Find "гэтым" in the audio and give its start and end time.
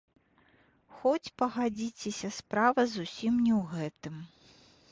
3.77-4.15